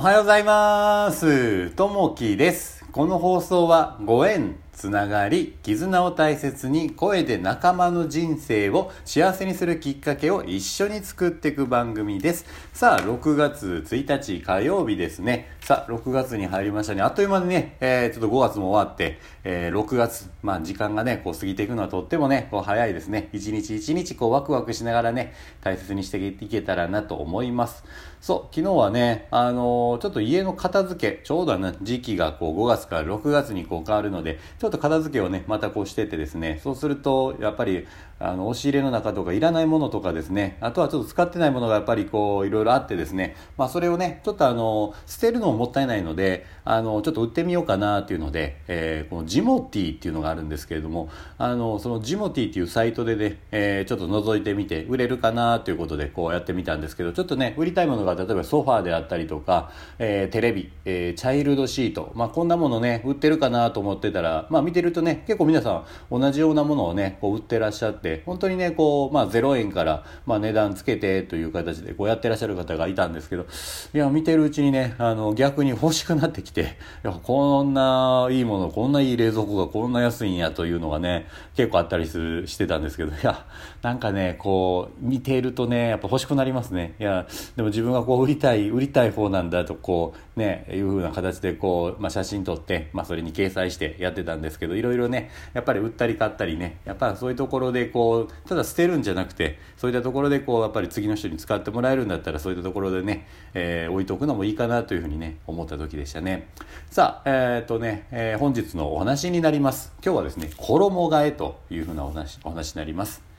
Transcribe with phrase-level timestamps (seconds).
[0.00, 1.68] おはようございます。
[1.72, 2.86] ともきです。
[2.92, 12.46] この放送はご縁、つながり、絆を大切に声で仲間の人生を幸せにするきっかけを一緒に作っていく番組です。
[12.72, 15.50] さあ、6月1日火曜日ですね。
[15.60, 17.02] さあ、6月に入りましたね。
[17.02, 23.28] あっという間にね、えー、ちょっと5月も終わって、えー、6月、まあ時間がね、こう過ぎていくのはとってもね、こう早いですね。
[23.32, 27.84] 一日一日こうワクワクしながらね、大切にしていけたらなと思います。
[28.20, 37.86] そう、昨日はね、あのーちょっと家の片付け、ちょうどね、時期がこう5月から6月にこう変わるので、ちょっと片付けをね、またこうしててですね、そうすると、やっぱり、
[38.18, 73.46] あの、押し入れの中とかいらないものとかですね、あとはちょっと使ってないものがやっぱりこう、いろいろあってですね、まあそれをね、ちょっとあの、捨てるのももったいないので、あの、ちょっと売ってみようかなっていうので、えーこのジモティっていうのがあるんですけれども、あの、そのジモティっていうサイトでね、えーちょっと覗いてみて、売れるかなということでこうやってみたんですけど、ちょっとね、売りたいものが例えばソファーであったりとか、えーテレビ、えーチャイルドシート、まあこんなもののね、売ってるかなと思ってたら、まあ見てるとね、結構皆さん同じようなものをね、こう売ってらっしゃって、本当にね、こう、まあ0円から、まあ値段つけてという形でこうやってらっしゃる方がいたんですけど、
[73.92, 76.64] いや、見てるうちにね、あの、逆に欲しくなってきて、い
[77.02, 83.46] や、こんないいもの、こんないい冷蔵庫がこんな安いんやというのがね、結構あったりする、してたんですけど、いや、
[83.82, 86.94] なんかね、こう、見ているとね、やっぱ欲しくなりますね。
[87.00, 106.48] いや、でも自分がこう売りたい、売りたい方なんだと、こう、ね、いう風な形でこう、まあ写真撮って、まあそれに掲載してやってたんですけど、いろいろね、やっぱり売ったり買ったりね、やっぱそういうところでこう、ただ捨てるんじゃなくて、そういったところでこう、やっぱり次の人に使ってもらえるんだったら、そういったところでね、えー置いとくのもいいかなというふうにね、思った時でしたね。
[106.90, 109.92] さあ、えーっとね、えー本日のお話になります。
[110.04, 113.29] 今日はですね、衣替えというふうなお話、お話になります。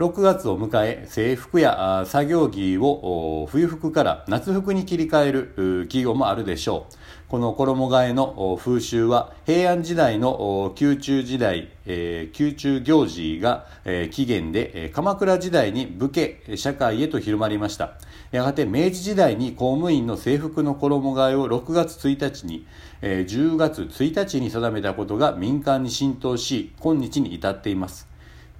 [0.00, 5.48] 6月を迎え制服や作業着を冬服から夏服に切り替える
[5.88, 6.94] 企業もあるでしょう。
[7.28, 13.66] この衣替えの風習は平安時代の宮中時代、宮中行事が、
[14.10, 17.92] 起源で鎌倉時代に武家社会へと広まりました。
[18.30, 22.66] やがて明治時代に公務員の制服の衣替えを6月1日に、
[23.02, 28.09] 10月1日に定めたことが民間に浸透し今日に至っています。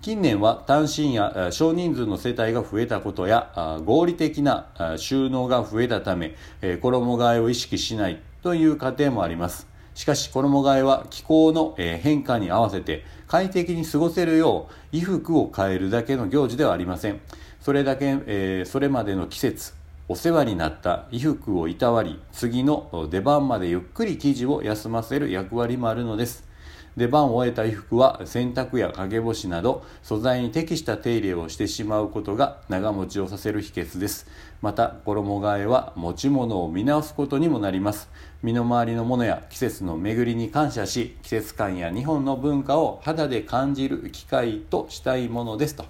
[0.03, 6.37] 近年は単身や少人数の世帯が増えたことや合理的な収納が増えたため
[6.81, 9.69] 衣替えを意識しないという家庭もあります。
[9.95, 17.21] しかし衣替えは気候の変化に合わせて快適に過ごせるよう衣服を変えるだけの行事ではありません。
[17.61, 19.75] それだけ、えそれまでの季節
[20.09, 26.50] お世話になった衣服をいたわり次の出番までゆっくり生地を休ませる役割もあるのです。
[27.01, 34.27] 出番を終えた衣服は洗濯や陰干しなど素材に適した手入れをしてしまうことが長持ちをさせる秘訣です。
[34.61, 38.11] また衣替えは持ち物を見直すことにもなります。
[38.43, 45.87] 身の回りのものや季節の巡りに感謝し季節感や日本の文化を肌で感じる機会としたいものですと。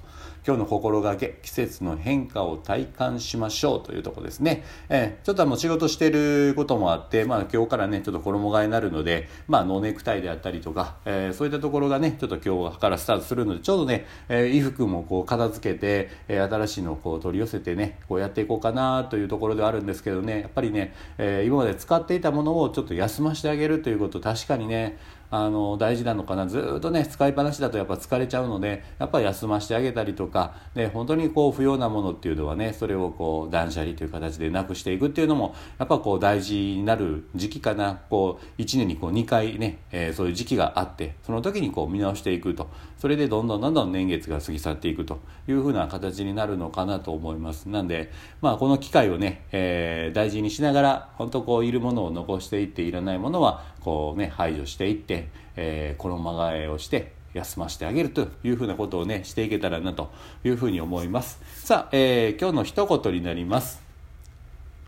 [0.47, 24.99] 今日の心がけ季節の変化を体感しましょうというとこですね、えーちょっとあの仕事してることもあって、まあ、今日からねちょっと衣替えになるので、まあ、ノーネクタイであったりとか、えーそういったところがねちょっと今日からスタートするのでちょうどね、えー衣服もこう片付けて、えー新しいのをこう取り寄せてねこうやっていこうかなというところではあるんですけどねやっぱりね、えー今まで使っていたものをちょっと休ませてあげるということ確かにね
[25.31, 26.47] あの大事なのかな？
[26.47, 38.01] ずっとね使いっぱなしだとやっぱ疲れちゃうのでやっぱ休ませてあげたりとかで本当にこう不要なものっていうのはねそれをこう断捨離という形でなくしていくっていうのもやっぱこう大事になる時期かな。
[38.11, 42.69] こう1年にこう2回ね、えーそういう時期があってその時にこう見直していくと。
[42.99, 47.69] それでどんどんどんどん年月が過ぎ去っていくというふうな形になるのかなと思います。
[47.71, 48.13] なんで
[48.43, 55.20] まあこの機会をね、えー大事にしながら本当こういるものを残していっていらないものはこうね排除していって、
[55.57, 60.11] えー衣替えをして休ませてあげるというふうなことをねしていけたらなと
[60.45, 63.83] いうふうに思いますさあ、えー今日の一言になります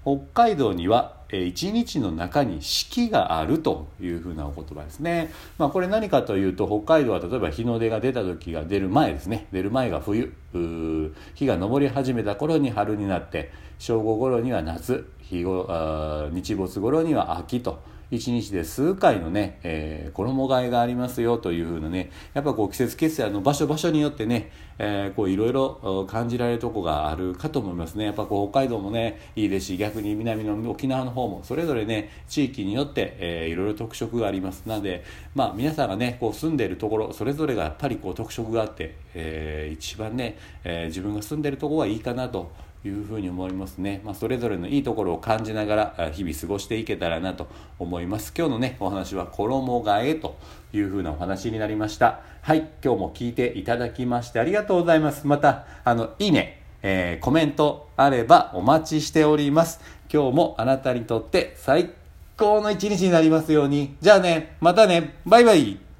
[0.03, 5.33] 北海道にはえー一日の中に四季があるというふうなお言葉ですね。
[5.59, 9.47] まあこれ何かというと北海道は例えば日の出が出た時が出る前ですね。
[9.51, 10.33] 出る前が冬。
[11.35, 17.83] 日が昇り始めた頃に春になって正午頃には夏日ごあ日没頃には秋と
[18.13, 28.05] 一日で数回のね、えー衣替えがありますよというふうなねやっぱこう季節決済の場所場所によってね、えーこういろいろ感じられるとこがあるかと思いますね。
[28.05, 34.65] やっぱこう北海道もねいいですし逆に南の沖縄の方もそれぞれね地域によって、えーいろいろ特色があります。
[34.67, 35.05] なので
[35.35, 42.53] まあ皆さんがねこう住んでいるところそれぞれがやっぱりこう特色があって、えー一番ね、えー自分が住んでるところはいいかなと
[42.85, 44.01] いうふうに思いますね。
[44.05, 47.47] まあ、それぞれのいいところを感じながら日々過ごしていけたらなと
[47.79, 48.33] 思います。
[48.37, 50.37] 今日のね、お話は衣替えと
[50.73, 52.21] いうふうなお話になりました。
[52.43, 55.27] はい、今日も聞いていただきましてありがとうございます。
[55.27, 59.81] また、あの、いいね、えー、コメントあればお待ちしております。
[60.13, 61.91] 今日もあなたにとって最
[62.37, 63.97] 高の一日になりますように。
[64.01, 65.92] じゃあね、またね、バイバイ。